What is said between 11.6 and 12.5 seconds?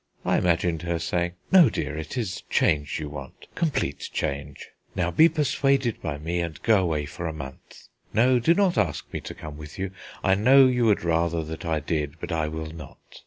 I did, but I